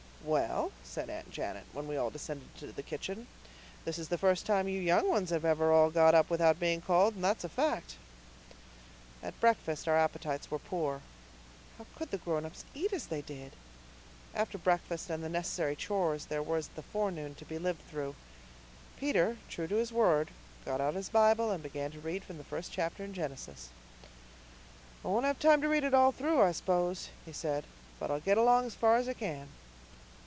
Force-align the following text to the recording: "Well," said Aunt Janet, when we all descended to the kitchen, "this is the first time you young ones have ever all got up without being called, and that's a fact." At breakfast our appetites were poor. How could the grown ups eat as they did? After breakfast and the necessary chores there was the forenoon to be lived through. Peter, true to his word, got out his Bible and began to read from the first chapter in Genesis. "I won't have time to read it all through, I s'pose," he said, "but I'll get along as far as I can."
"Well," 0.23 0.71
said 0.83 1.09
Aunt 1.09 1.31
Janet, 1.31 1.63
when 1.73 1.87
we 1.87 1.97
all 1.97 2.11
descended 2.11 2.55
to 2.57 2.71
the 2.71 2.83
kitchen, 2.83 3.25
"this 3.85 3.97
is 3.97 4.07
the 4.09 4.19
first 4.19 4.45
time 4.45 4.67
you 4.67 4.79
young 4.79 5.09
ones 5.09 5.31
have 5.31 5.43
ever 5.43 5.71
all 5.73 5.89
got 5.89 6.13
up 6.13 6.29
without 6.29 6.59
being 6.59 6.79
called, 6.79 7.15
and 7.15 7.23
that's 7.23 7.43
a 7.43 7.49
fact." 7.49 7.95
At 9.23 9.39
breakfast 9.39 9.87
our 9.87 9.97
appetites 9.97 10.51
were 10.51 10.59
poor. 10.59 11.01
How 11.79 11.87
could 11.95 12.11
the 12.11 12.19
grown 12.19 12.45
ups 12.45 12.65
eat 12.75 12.93
as 12.93 13.07
they 13.07 13.23
did? 13.23 13.53
After 14.35 14.59
breakfast 14.59 15.09
and 15.09 15.23
the 15.23 15.27
necessary 15.27 15.75
chores 15.75 16.27
there 16.27 16.43
was 16.43 16.67
the 16.67 16.83
forenoon 16.83 17.33
to 17.35 17.45
be 17.45 17.57
lived 17.57 17.81
through. 17.89 18.13
Peter, 18.99 19.37
true 19.49 19.67
to 19.67 19.75
his 19.77 19.91
word, 19.91 20.29
got 20.65 20.79
out 20.79 20.93
his 20.93 21.09
Bible 21.09 21.49
and 21.49 21.63
began 21.63 21.89
to 21.91 21.99
read 21.99 22.23
from 22.23 22.37
the 22.37 22.43
first 22.43 22.71
chapter 22.71 23.03
in 23.03 23.15
Genesis. 23.15 23.69
"I 25.03 25.07
won't 25.07 25.25
have 25.25 25.39
time 25.39 25.61
to 25.61 25.67
read 25.67 25.83
it 25.83 25.95
all 25.95 26.11
through, 26.11 26.43
I 26.43 26.51
s'pose," 26.51 27.09
he 27.25 27.33
said, 27.33 27.63
"but 27.99 28.11
I'll 28.11 28.19
get 28.19 28.37
along 28.37 28.65
as 28.67 28.75
far 28.75 28.97
as 28.97 29.09
I 29.09 29.13
can." 29.13 29.47